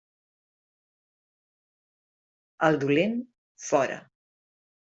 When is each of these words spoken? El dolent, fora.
El 2.69 2.81
dolent, 2.85 3.17
fora. 3.67 4.01